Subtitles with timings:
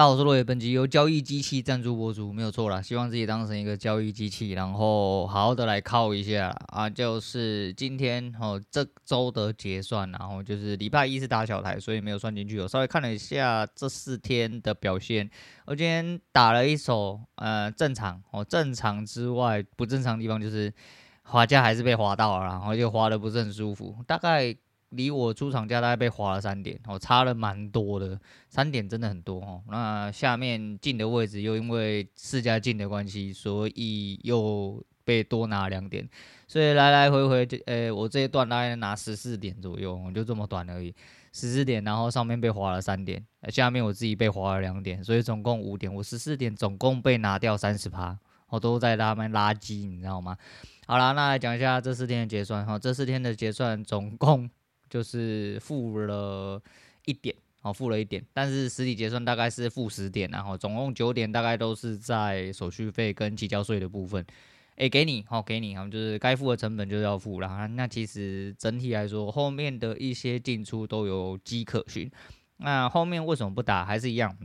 [0.00, 2.80] 大家好，我是落叶，本集由交易机器赞助播出，没有错啦。
[2.80, 6.88] 希望自己当成一个交易机器，然后好好的来靠一下啊。
[6.88, 12.58] 就是今天哦，这周的结算，然后就是礼拜一是打小台，所以没有算进去。
[12.60, 15.28] 我稍微看了一下这四天的表现，
[15.66, 20.72] 我今天打了一手，呃，正常哦，正常之外不正常的地方就是
[21.24, 24.56] 滑价还是被滑到了，然后就滑得不是很舒服，大概。
[24.90, 28.18] 离我出厂价大概被划了三点，哦，差了蛮多的，
[28.48, 29.62] 三点真的很多哦。
[29.68, 36.08] 那下面进的位置又因为市价进的关系，所以又被多拿两点，
[36.48, 40.94] 所以来来回回就，诶、我这一段大概拿十四点左右，我就这么短而已，
[41.32, 48.18] 十四点，然后上面被划了三点，下面我自己被划了两点，所以总共五点，我十四点总共被拿掉三十趴，
[48.48, 50.36] 我都在他们垃圾，你知道吗？
[50.86, 54.50] 好啦，那来讲一下这四天的结算哈，这四天的结算总共。
[54.90, 56.60] 就是付了
[57.06, 64.26] 一点，哦，付了一点，但是实体结算大概是付十点，然后总共九点，大概都是在手续费跟提交税的部分，
[64.74, 67.68] 哎，给你，好，给你，好，就是该付的成本就是要付了。
[67.68, 72.10] 那其实整体来说，后面的一些进出都有迹可循。
[72.56, 73.84] 那后面为什么不打？
[73.84, 74.36] 还是一样，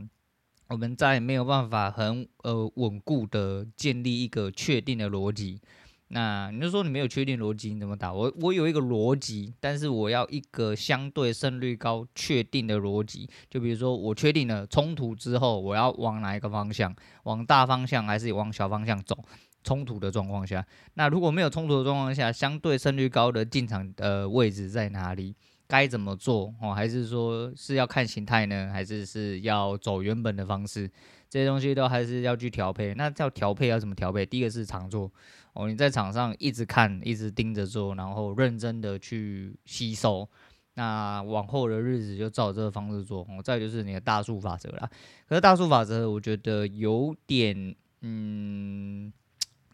[0.68, 5.60] 我们在没有办法很呃稳固的建立一个确定的逻辑。
[6.08, 8.12] 那你就说你没有确定逻辑，你怎么打？
[8.12, 13.28] 我我有一个逻辑，但是我要一个相对胜率高、确定的逻辑。
[13.50, 16.94] 就比如说，我确定了冲突之后，我要往哪一个方向？
[17.24, 19.18] 往大方向还是往小方向走？
[19.64, 25.34] 冲突的状况下，那如果没有冲突的状况下，相对胜率高的进场的位置在哪里？
[25.66, 26.54] 该怎么做？
[26.62, 28.70] 哦，还是说是要看形态呢？
[28.72, 30.88] 还是是要走原本的方式？
[31.28, 32.94] 这些东西都还是要去调配。
[32.94, 34.24] 那叫调配要怎么调配？
[34.24, 35.10] 第一个是常做。
[35.54, 40.28] 哦，你在场上一直看，一直盯着做，然后认真的去吸收。
[40.74, 43.22] 那往后的日子就照这个方式做。
[43.22, 44.90] 哦，再就是你的大数法则啦。
[45.26, 49.10] 可是大数法则，我觉得有点，嗯，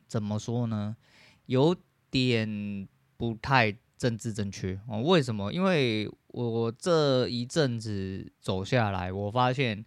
[0.06, 0.97] 怎么说呢？
[1.47, 1.77] 有
[2.12, 4.79] 点不太政治正确。
[4.86, 5.52] 哦，为什么？
[5.52, 9.84] 因为我这一阵子走下来，我发现。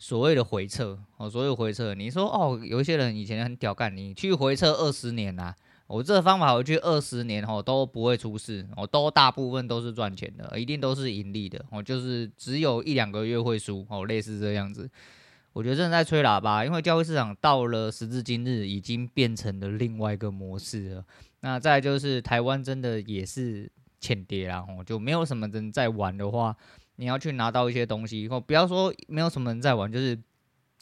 [0.00, 5.54] 所谓的回测哦，所谓的回测，你说哦，有一些人以前很屌干，你去回测二十年呐，
[5.86, 14.90] 我这个方法回去二十年哦都不会出事，哦都大部分都是赚钱的，一定都是盈利的，哦就是只有一两个月会输哦，类似这样子。
[15.52, 21.04] 我觉得正在吹喇叭，因为交易市场到了时至今日已经变成了另外一个模式了。
[21.40, 26.56] 那再就是台湾真的也是浅跌啦，哦就没有什么人在玩的话。
[27.00, 30.18] 你要去拿到一些东西，以后不要说没有什么人在玩，就是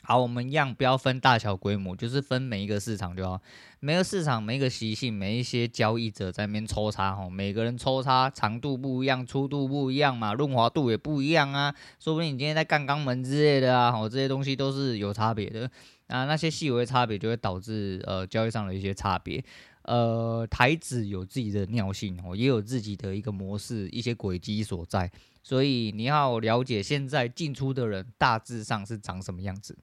[0.03, 3.41] 好，我们一样不要分大小规模，就是分每一个市场就好。
[3.79, 11.73] 每个市场、每一个习性、每一些交易者在那边抽插，吼，每个人抽插长度不一样，粗度不一样嘛，润滑度也不一样啊。
[12.01, 15.71] 说不定你今天在干肛门之类的啊，哦，这些东西都是有差别的
[16.09, 16.25] 啊。
[16.25, 19.45] 那些细微差别就会导致呃交易上的一些差别。
[19.83, 25.11] 呃，台子有自己的尿性哦，也有自己的一个模式，一些轨迹所在，
[25.49, 29.75] 所以你要了解现在进出的人大致上是长什么样子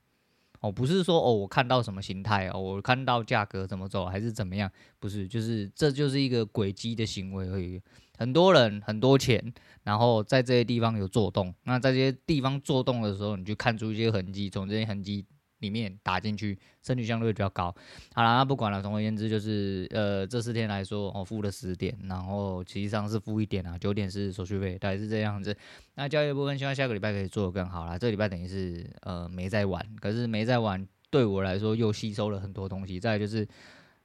[0.59, 7.81] 哦，不是说哦我看到什么形态哦，我看到价格怎么走还是怎么样，不是，就是这就是一个轨迹的行为而已。
[8.16, 9.44] 很多人很多钱，
[9.81, 15.26] 然后在这些地方有做动，那在这些地方做动的时候，你就看出一些痕迹，从这些痕迹。
[15.66, 17.76] 里面打进去，胜率相对比较高。
[18.14, 25.53] 好了，那不管了，总而言之就是，呃，这四天来说，我、哦、付了十点，然后实际上是付一点啊，九点是手续费，大概是这样子。
[25.96, 27.98] 那交易部分，希望下个礼拜可以做得更好啦。
[27.98, 33.00] 这礼拜等于是呃没在玩，可是没在玩，对我来说又吸收了很多东西。
[33.00, 33.47] 再就是，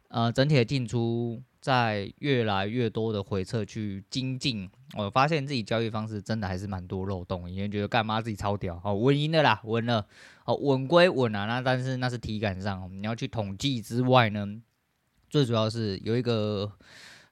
[0.08, 1.40] 呃，整体的进出。
[1.60, 7.50] 在越来越多的回撤去精进，我发现自己交易方式真的还是蛮多漏洞。
[7.50, 10.06] 以前觉得干嘛自己超屌，哦，稳赢的啦，稳了，
[10.44, 14.46] 哦，稳归稳啊，那但是那是体感上，你要去统计之外呢，
[15.28, 16.72] 最主要是有一个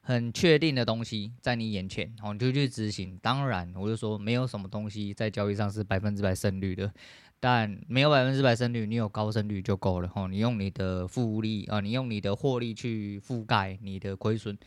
[0.01, 3.19] 很确定的东西在你眼前，哦，你就去执行。
[3.21, 6.93] 当然，我就说没有什么东西在交易上是百分之百胜率的。
[7.41, 10.27] 但没有百分之百胜率，你有高胜率就够了吼。
[10.27, 14.59] 你用你的复利啊，你用你的获利去覆盖你的亏损，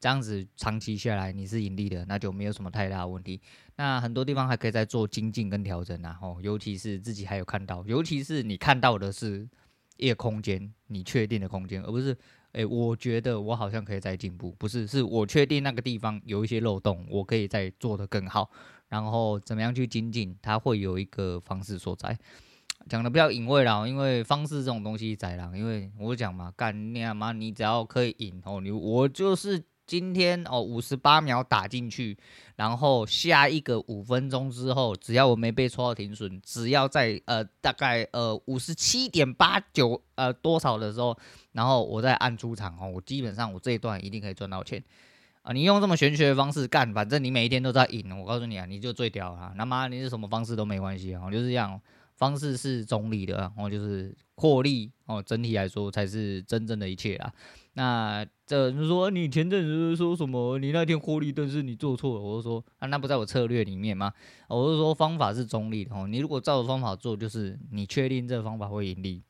[0.00, 3.40] 这样子长期下来你是盈利的，那就没有什么太大的问题。
[3.76, 9.48] 那很多地方还可以再做精进跟调整啊，吼，尤其是自己还有看到，尤其是你看到的是
[9.96, 12.16] 一个空间，你确定的空间，而不是
[12.52, 18.50] 诶，我觉得我好像可以再进步，不是，是我确定那个地方有一些漏洞，我可以再做得更好。
[18.88, 20.34] 然后怎么样去精进？
[20.40, 22.18] 它会有一个方式所在，
[22.88, 32.14] 讲的比较隐晦啦，因为方式这种东西在啦，因为我讲嘛，干你妈，你只要可以赢哦，你我就是今天哦五十八秒打进去，
[32.56, 41.16] 然后下一个五分钟之后，只要我没被戳到停损，只要在呃大概呃五十七点八九呃多少的时候，
[41.52, 44.84] 然后我再按出场哦，我基本上我这一段一定可以赚到钱
[45.40, 45.54] 啊！
[45.54, 51.80] 你用这么玄学的方式干，反正你每一天都在赢，我告诉你啊，你就最屌了，他妈你是什么方式都没关系啊，就是这样。
[52.18, 57.32] 方式是中立的，然后就是获利哦，整体来说才是真正的一切啊。
[57.78, 60.58] 那这就说你前阵子说什么？
[60.58, 62.20] 你那天获利，但是你做错了。
[62.20, 64.12] 我就说啊，那不在我策略里面吗？
[64.48, 66.08] 我就说方法是中立的哦。
[66.08, 69.22] 你如果照着方法做，就是你确定这个方法会盈利，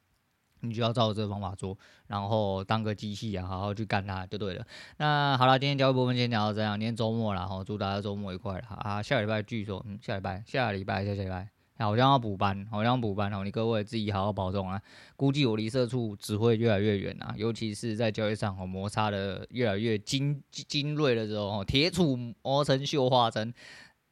[0.60, 4.64] 你就要照着这个方法做，然后当个机器啊，好好去干它就对了。
[4.96, 6.80] 那好了，今天交易部分先聊到这样。
[6.80, 9.02] 今天周末了，哈，祝大家周末愉快了啊！
[9.02, 11.57] 下礼拜继续说，嗯，下礼拜，下礼拜，下礼拜。
[11.84, 13.44] 好像要补班，好像要补班哦！
[13.44, 14.80] 你各位自己好好保重啊！
[15.16, 23.54] 估计我离社畜只会越来越远啊，尤其是在交易上哦，摩擦的越来越精精锐的时候哦，铁杵磨成绣花针，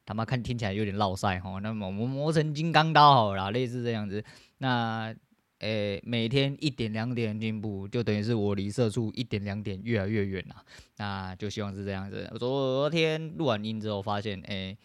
[0.05, 1.59] 他妈看听起来有点烙赛哦。
[1.61, 4.23] 那么我们磨成金刚刀好了，类似这样子。
[4.59, 5.13] 那
[5.59, 10.55] 诶、每天一点两点进步，就等于是我离社畜一点两点越来越远了。
[10.97, 12.29] 那就希望是这样子。
[12.31, 14.77] 我昨天录完音之后发现，诶、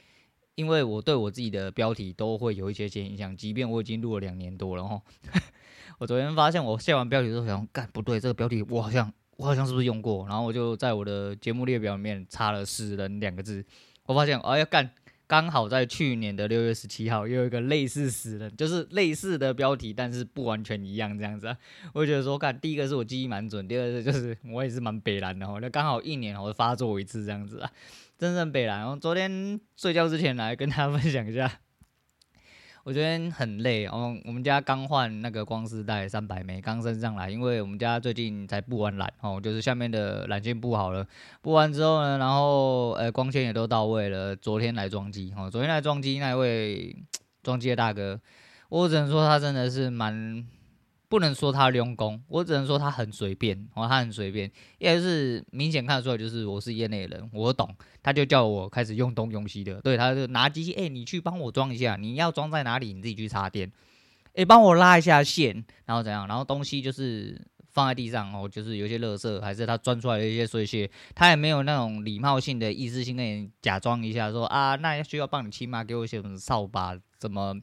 [0.54, 5.00] 因为我对我自己的标题都会有一些些影响，即便我已经录了两年多了哈。
[5.98, 10.26] 我昨天发现我下完标题之后想，干不对，这个标题我好像我好像是不是用过？
[10.26, 13.64] 然后我就在我的节目列表里面插了“死人”两个字。
[14.04, 14.90] 我发现，哎呀干，
[15.26, 21.56] 刚好在去年的六月十七号又有一个类似“死人”，就是类似的标题，但是不完全一样这样子啊。
[21.94, 25.58] 我觉得说，干第一个是我记忆蛮准，第二个就是我也是蛮北蓝的哈。
[25.62, 27.70] 那刚好一年我发作一次这样子啊。
[28.22, 31.58] 真正北蓝，我昨天睡觉之前来跟大家分享一下，
[32.84, 34.16] 我昨天很累哦。
[34.24, 41.04] 我们家刚换那个光丝带三百枚，刚升上来，因为我们家最近才布完缆哦，就是下面的缆线布好了，
[41.40, 46.94] 布完之后呢，然后呃光纤也都到位了，昨天来装机哦，昨天来装机那位
[47.42, 48.20] 装机的大哥，
[48.68, 50.46] 我只能说他真的是蛮。
[51.12, 57.68] 不能说他用功，我只能说他很随便哦，他很随便，也就是明显看得出来，就是我是业内人，我懂，
[58.02, 63.70] 他就叫我开始用东用西的，对，他就拿机器，哎、你去帮我装一下，你要装在哪里，你自己去插电，
[64.32, 67.38] 哎、帮我拉一下线，然后怎样，然后东西就是
[67.72, 75.84] 放在地上哦，就是有些垃圾，还是他钻出来的一些碎屑，他也没有那种礼貌性的意思性跟你假装一下说啊，那需要帮你清吗？
[75.84, 77.54] 给我一些扫把，怎么？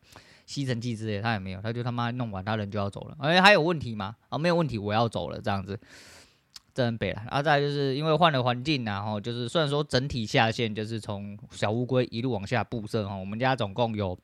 [0.50, 3.16] 吸尘器之类，他也没有，他就他妈弄完，他人就要走了。
[3.20, 4.16] 哎、还有问题吗？
[4.30, 5.80] 啊，没有问题，我要走了，这样子，
[6.74, 7.22] 真很北了。
[7.28, 14.18] 然后再就是因为换了环境，然后就是虽然说整体下线就是从小乌龟一路往下布设哈，我们家总共有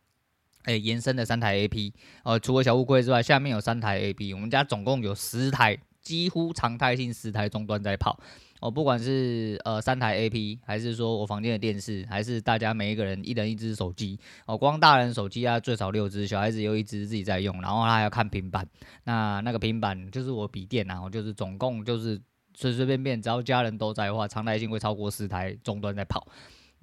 [0.63, 1.93] 哎、欸、延伸的三台 AP，
[2.23, 8.19] 呃，除了小乌龟之外，下面有三台 AP，我们家总共有十台，几乎常态性十台终端在跑。
[8.65, 18.67] 哦，不管是呃三台 AP，还是说我房间的电视，还是大家每一个人一人一只手机，哦，光大人手机啊最少六只，小孩子有一只自己在用，然后他还要看平板，
[19.03, 22.19] 那那个平板就是我笔电啊，就是总共就是
[22.55, 26.27] 随随便便，只要家人都在的话，常态性会超过十台终端在跑。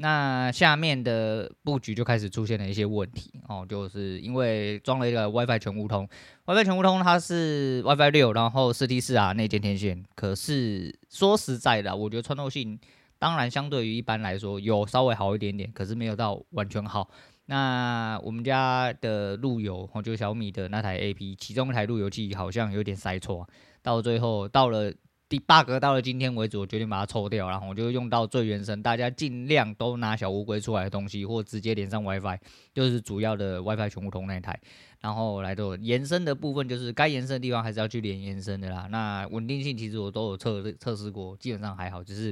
[0.03, 6.09] 那下面的布局就开始出现了一些问题哦，就是因为装了一个 WiFi 全屋通
[6.45, 10.05] ，WiFi 全屋通它是 WiFi 六，然后四 T 四啊内建天线。
[10.17, 12.77] 可是说实在的，我觉得穿透性
[13.17, 17.09] 当然相对于一般来说有稍微好一点点，可是没有到完全好。
[17.47, 23.49] 那我们家的路由哦，就小米的那台 AP，其中一台路由器好像有点塞错，
[23.81, 24.93] 到最后到了。
[25.33, 32.39] 第八个到了今天为止，我决定把它抽掉，然后我就用到最原生，大家尽量都拿小乌龟出来的东西，或直接连上 WiFi，
[32.75, 34.61] 就是主要的 WiFi 全部通那一台，
[35.01, 38.89] 然后来做延伸的部分，就是该延伸的地方还是要去连延伸的啦。
[38.91, 42.31] 那稳定性其实我都有测测试过，基本上还好，只是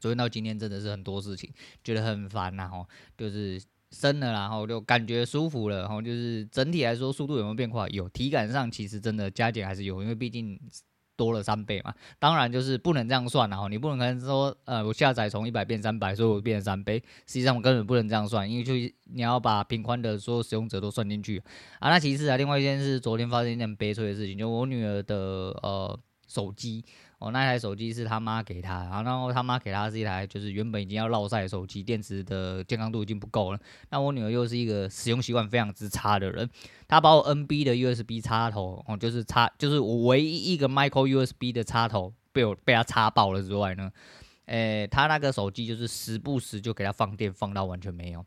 [0.00, 1.48] 昨天到今天真的是很多事情，
[1.84, 7.86] 觉得很烦呐，吼，就是升了，然后就感觉舒服了，然后就是整体来说速度有没有变快？
[7.90, 10.58] 有，体感上其实真的加减还是有，因为毕竟。
[11.16, 21.42] 多了三倍嘛，当然就是不能这样算了啊，你不能可能说，呃，我下载从一百变三百，所以我变三倍，实际上我根本不能这样算，因为就你要把频宽的所有使用者都算进去
[21.80, 21.90] 啊。
[21.90, 25.16] 那其次啊，另外一件事，昨天发生一件悲催的事情，就我女儿的
[25.62, 26.84] 呃手机。
[27.18, 33.58] 哦，那台手机是他妈给他，然后他妈给他是一台就是原本已经要落晒的手机，电池的健康度已经不够了。
[33.88, 36.48] 那我女儿又是一个使用习惯非常之差的人，
[36.86, 43.90] 她把我 NB 的 USB 插头，哦，就是插，就是我唯一一个 Micro USB 的插头被我被她插爆了之外呢，
[44.44, 48.22] 诶，她那个手机就是时不时就给她放电，放到完全没有。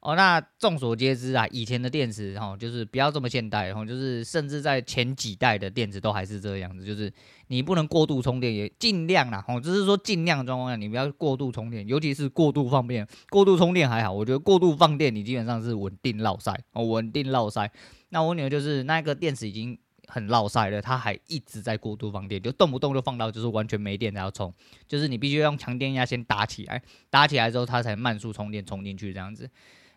[0.00, 7.12] 哦，那众所皆知啊，以前的电池哈，就是不要这么现代，然后就是甚至在前几代的电池都还是这个样子，就是
[7.48, 17.70] 你不能过度充电，也尽量啦，哦，就是说尽量的状况下，你不要过度充电，尤其是过度放电，过度充电还好，我觉得过度放电，你基本上是稳定落赛哦，稳定落赛。
[18.10, 19.76] 那我女儿就是那个电池已经
[20.06, 24.54] 很落赛了，它还一直在过度放电，就动不动就放到就是完全没电才要充，
[24.86, 29.50] 就是你必须用强电压先打起来，打起来之后它才慢速充电充进去这样子。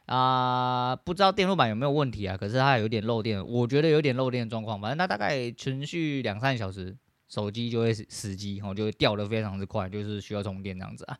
[0.07, 2.35] 啊、不知道电路板有没有问题啊？
[2.35, 4.81] 可是它有点漏电，我觉得有点漏电状况。
[4.81, 6.97] 反正它大概持续两三小时，
[7.29, 11.17] 手机就会死机，然后就会掉得非常之快，就是需要充电这样子啊。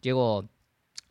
[0.00, 0.42] 结果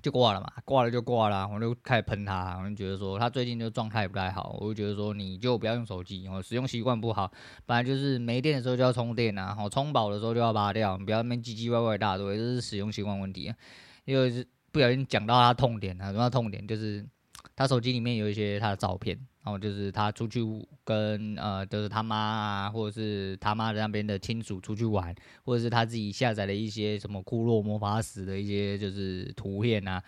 [0.01, 7.31] 就挂了嘛，挂了就挂了，我就开始喷它，我就觉得说它最近就状态不太好，我就觉得说你就不要用手机，我使用习惯不好，
[7.67, 13.55] 本来就是没电的时候就要充电啊，好充饱的时候就要拔掉，不要那边唧唧歪歪一大堆，这是使用习惯问题啊，
[14.05, 14.47] 因为是。
[14.71, 16.65] 不小心讲到他痛点啊，什么痛点？
[16.65, 17.05] 就是
[17.55, 20.41] 他手机里面有一些他的照片，然后就是他出去
[20.83, 25.13] 跟呃，就是他妈啊，或者是他妈的那边的亲属出去玩，
[25.43, 30.01] 或者是他自己下载了一些什么库洛魔法使的一些就是图片啊，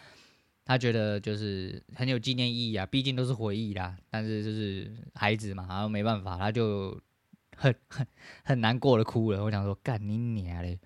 [0.63, 3.97] 他觉得就是很有纪念意义啊，毕竟都是回忆啦。
[4.09, 6.97] 但是就是孩子嘛，然后没办法，他就
[7.57, 8.07] 很很
[8.43, 9.43] 很难过的哭了。
[9.43, 10.79] 我想说，干你娘嘞！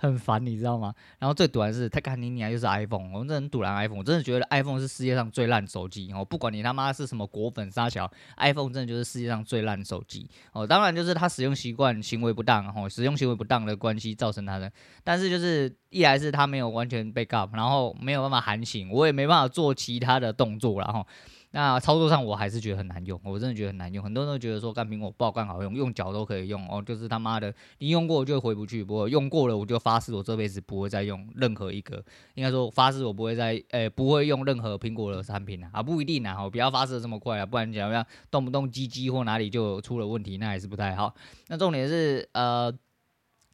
[0.00, 0.94] 很烦，你知道吗？
[1.18, 6.24] 然后最堵的是，他看你你还就是 iPhone，我们真的很堵然 iPhone，我真的觉得 iPhone 是世界上最烂手机哦。
[6.24, 10.64] 不管你他妈是什么果粉杀小，iPhone 真的就是世界上最烂手机哦。
[10.64, 14.70] 当然就是他使用习惯行为不当哦，使用行为不当的关系造成他的。
[15.02, 21.04] 但是就是一来是他没有完全被告然后没有办法喊醒，我也没办法做其他的动作，然后。
[21.52, 24.04] 那操作上我还是觉得很难用，我真的觉得很难用。
[24.04, 28.84] 很多人都觉得说干苹果不好干好用，用脚都可以用哦，就是他妈的，你用过就回不去。
[28.84, 41.14] 不过用过了，我就发誓我这辈子不会再用任何一个，应该说发誓我不会再，诶、不会用任何苹果的产品啊，啊不一定啊，我不要发誓这么快啊，不然讲要动不动机机或哪里就出了问题，那还是不太好。
[41.46, 42.70] 那重点是呃，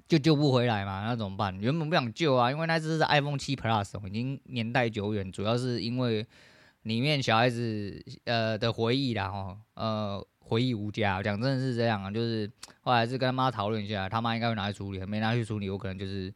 [0.09, 1.57] 就救不回来嘛，那怎么办？
[1.61, 6.27] 原本不想救啊，因为那只是 iPhone 7 Plus，已经年代久远，主要是因为。
[6.85, 12.51] 里面小孩子呃的回忆啦，吼，呃回忆无价，讲真的是这样啊，就是
[12.83, 16.33] 后来是跟他妈讨论一下，他妈应该会拿去处理，没拿去处理，我可能就是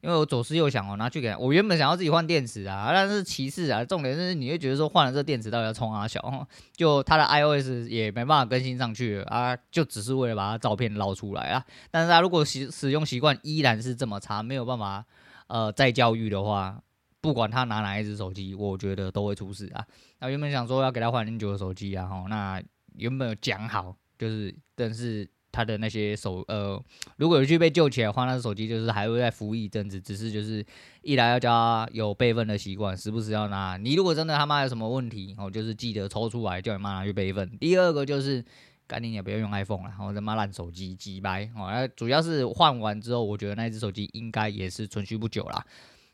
[0.00, 15.04] 因为我左思右想哦，拿去给他，我原本想要自己换电池啊，但是其次啊，重点是你会觉得说换了这电池到底要充啊小，就他的 iOS 也没办法更新上去啊，就只是为了把他照片捞出来啊，但是他如果使使用习惯依然是这么差，没有办法
[15.46, 16.82] 呃再教育的话。
[17.22, 19.86] 不管他拿哪一只手机，我觉得都会出事啊。
[20.18, 22.60] 那原本想说要给他换零九的手机啊，吼，那
[22.96, 26.82] 原本讲好，就是但是他的那些手呃，
[27.18, 30.00] 如果有去被救起来的话，那手机就是还会再服役一阵子。
[30.00, 30.66] 只是就是
[31.02, 33.76] 一来要教他有备份的习惯，时不时要拿。
[33.76, 37.56] 你如果真的他妈有什么问题，哦，就是记得抽出来叫你妈拿去备份。
[37.58, 38.44] 第二个就是
[38.88, 41.70] 赶紧也不要用 iPhone 了，然后他妈烂手机机掰哦。
[41.70, 45.64] 那主要是换完之后，我觉得那只手机应该也是存续不久啦。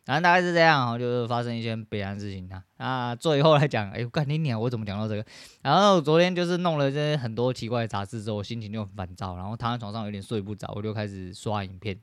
[0.09, 2.65] 反正大概是这样，就是发生一些悲哀的事情啊。
[2.79, 5.23] 那最后来讲，哎，我干你娘，我怎么讲到这个？
[5.61, 11.95] 然后昨天就是弄了这些很多奇怪的杂志之后，我心情就很烦躁，然后躺在床上有点睡不着，我就开始刷影片，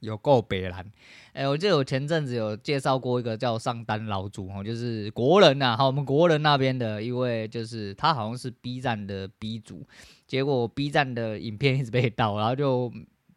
[0.00, 0.84] 有够北蓝。
[1.32, 9.86] 哎，我记得我前阵子有介绍过一个叫上单老祖哦，就是国人呐，好，我们国人那边的一位，就是他好像是 B 站的 B 主，
[10.26, 12.92] 结果 B 站的影片一直被盗，然后就。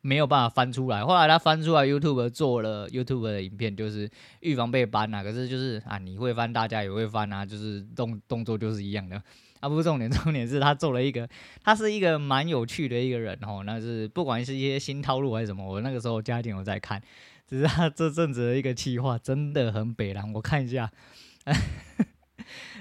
[0.06, 4.08] 没有办法翻出来，后来他翻出来，YouTube 做了 YouTube 的影片，就是
[4.42, 5.24] 预防被 ban 啊。
[5.24, 9.20] 可是就是啊，你会翻，大家也会翻啊，就是动动作就是一样的。
[9.62, 11.28] 啊，不是重点，重点是他做了一个，
[11.64, 13.64] 他是一个蛮有趣的一个人哦。
[13.66, 17.02] 那是不管是一些新套路还是什么，我那个时候家庭我在看，
[17.50, 20.32] 只是他这阵子的一个企划真的很北烂。
[20.34, 20.92] 我看一下。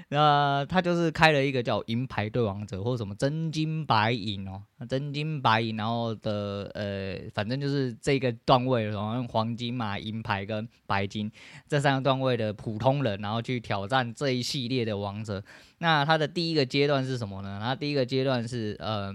[0.09, 11.31] 那他就是开了一个叫“银牌对王者”或者什么“真金白银”哦，“真金白银”，然后的呃，反正就是这个段位，然后用黄金嘛、银牌跟白金
[11.67, 15.43] 这三个段位的普通人，然后去挑战这一系列的王者。
[15.79, 17.59] 那他的第一个阶段是什么呢？
[17.59, 19.11] 他第一个阶段是呃，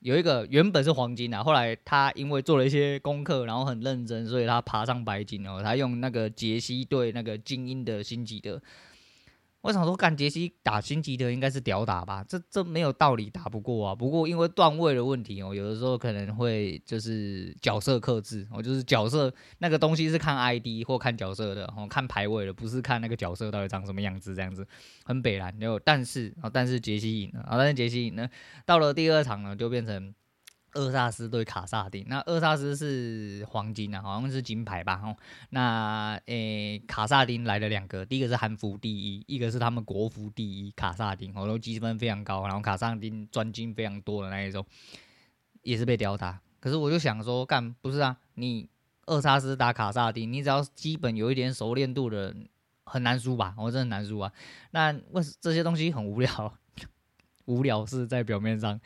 [0.00, 5.62] 有一个原本是黄金的，后来他因为做了一些功课，然后很认真，所以他爬上白金哦。
[5.62, 8.60] 他用那个杰西对那个精英的星级的。
[9.62, 12.24] 我想说，干杰西打星级的应该是屌打吧？
[12.28, 13.94] 这这没有道理打不过啊。
[13.94, 24.66] 不过因为段位的问题哦，有的时候可能会就是角色克制哦，就是角色那个东西是看 ID 或看角色的哦，看排位的，不是看那个角色到底长什么样子这样子，
[25.04, 25.52] 很北蓝。
[25.58, 28.30] 然后但是啊，但是杰西赢了啊，但是杰西赢了。
[28.64, 30.14] 到了第二场呢，就变成
[30.74, 35.00] 厄萨斯对卡萨丁，那厄萨斯是黄金啊，好像是金牌吧？
[35.02, 35.16] 哦，
[35.50, 44.64] 那诶、卡萨丁来了两个，第一个是韩服第一，一个是他们国服第一，卡萨丁，哦，都积分非常高，然后卡萨丁专金非常多的那一种，
[45.62, 46.40] 也是被吊打。
[46.60, 48.18] 可是我就想说，干不是啊？
[48.34, 48.68] 你
[49.06, 52.36] 厄萨斯打卡萨丁，你只要基本有一点熟练度的，
[52.84, 53.54] 很难输吧？
[53.56, 54.32] 我真的很难输啊！
[54.72, 56.54] 那为这些东西很无聊，
[57.46, 58.78] 无聊是在表面上。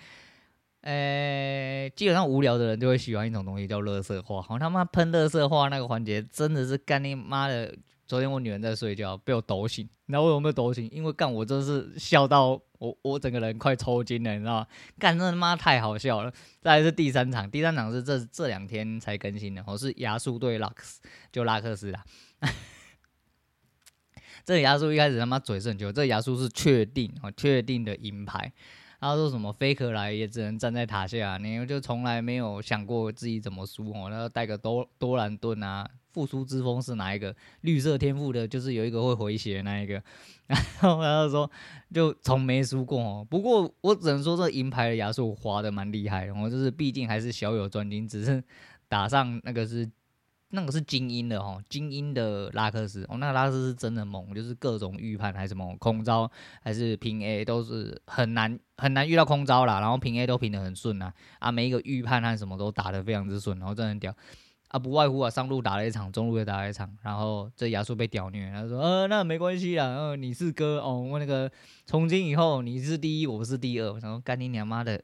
[0.82, 4.42] 诶、欸，基本上无聊的人就会喜欢一种东西叫乐色话。
[4.42, 7.72] 好，他妈喷乐色话那个环节真的是干你妈的！
[8.04, 9.88] 昨天我女儿在睡觉，被我抖醒。
[10.06, 10.86] 你知道为什么抖醒？
[10.90, 14.66] 因为干我真是笑到我 我整个人快抽筋了，你知道吗？
[14.98, 16.32] 干真的妈太好笑了。
[16.60, 22.04] 再来是第三场，第三场是这这两天才更新的，我是牙叔对拉克斯，就拉克斯啦。
[24.44, 28.52] 这个亚苏一开始他妈嘴是很久，这个亚苏是确定哦，确定的银牌。
[29.10, 34.08] 他说什么 Faker 来也只能站在塔下，你就从来没有想过自己怎么输哦。
[34.08, 37.34] 然后带个多多兰盾啊，复苏之风是哪一个？
[37.62, 39.94] 绿色天赋的，就是有一个会回血的那一个。
[40.46, 41.50] 然后他就说，
[41.92, 43.26] 就从没输过哦。
[43.28, 48.42] 不过我只能说，这银牌的亚索滑的蛮厉害的，我就是毕竟还是小有专精，只是
[48.88, 49.90] 打上那个是。
[50.54, 53.04] 那个是精英的哦，精英的拉克斯。
[53.08, 56.30] 哦，那个拉克斯是真的猛，就是各种预判还是什么空招
[56.60, 64.14] 还是平 A 都是很难很难遇到空招啦，然后平 A 都平得很顺呐，啊每一个预判和什么都打得非常之顺，然后真的很屌。
[64.68, 71.50] 啊，不外乎啊上路打了一场，中路也打了一场，然后这亚叔被屌虐，他说呃那没关系啦，呃你是哥哦，我那个
[71.84, 75.02] 从今以后你是第一，我不是第二，我想说干你娘妈的。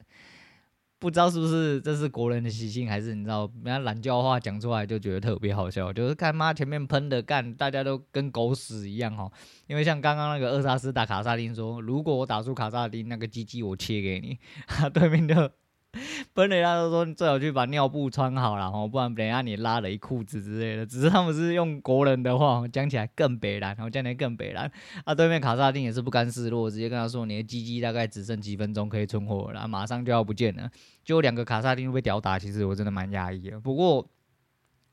[0.99, 9.31] 不知道是不是这是国人的习性，还是你知道，人家懒叫话讲出来就觉得特别好笑，就是看妈前面喷的干，大家都跟狗屎一样哈。
[9.67, 14.38] 因为像刚刚那个厄萨斯打卡萨丁说，如果我打出卡萨丁，那个鸡鸡我切给你，
[14.93, 15.50] 对面就。
[16.35, 20.85] 本来他都说最好去把尿布穿好了哦，不然等下你拉了一裤子之类的。
[20.85, 24.71] 只是他们是用国人的话讲起来更北蓝，然后讲起来更北蓝。
[25.04, 30.71] 啊，对面卡萨丁也是不甘示弱，直接跟他说你的鸡鸡大概只剩几分钟可以存活了，马上就要不见了。
[31.02, 33.59] 就两个卡萨丁被吊打，其实我真的蛮压抑的。
[33.59, 34.09] 不过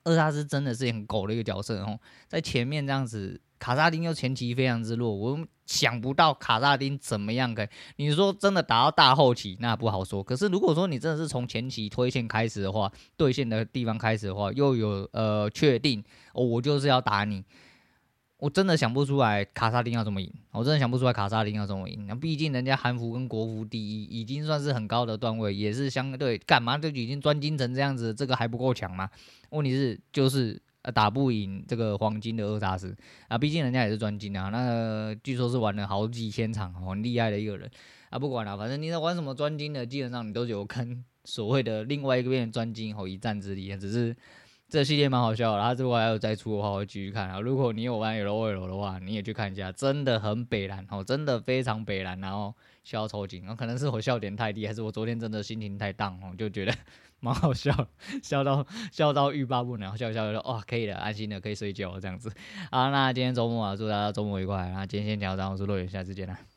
[0.05, 3.41] 厄萨斯真的是很狗的一个角色哦，在前面这样子。
[3.57, 7.67] 卡萨丁又前期非常之弱，我想不到卡萨丁怎么样可以。
[7.95, 17.44] 你说真的打到大后期那不好说，可是如果说你真的是从前期推线开始的话，对线的地方开始的话，又有呃确定哦，我就是要打你，
[18.37, 22.05] 我真的想不出来卡萨丁要怎么赢，我真的想不出来卡萨丁要怎么赢。
[22.05, 29.09] 那毕竟人家韩服跟国服第一已经算是很高的段位，也是相对干嘛就已经专精成这样子，这个还不够强吗？
[29.50, 30.61] 问题是就是。
[30.85, 32.95] 呃，打不赢这个黄金的厄萨斯
[33.27, 34.50] 啊，毕竟人家也是专精啊。
[34.50, 37.67] 那、据说是玩了好几千场，很厉害的一个人
[38.11, 38.19] 啊。
[38.19, 43.75] 不管了，反正你在玩什么专精的，基本上你都有跟 所谓的另外一个边专精吼一战之力。
[43.77, 44.15] 只是
[44.69, 47.39] 这系列蛮好笑，然后如果还有再出的话，我会继续看啊。
[47.39, 53.43] 如果你有玩 LOL 的话，你也去看一下，真的很北蓝哦，真的非常北蓝，然后笑抽筋。
[53.55, 56.71] 可能是我笑点太低，还是我昨天真的心情太荡哦，就觉得。
[57.25, 57.74] 蛮好笑，
[58.22, 62.31] 笑到笑到欲罢不能，笑一笑就说哦，可以了，安心的可以睡觉这样子。
[62.70, 64.70] 好，那今天周末啊，祝大家周末愉快。
[64.70, 66.54] 那今天先聊到这，我是洛远，下次见了。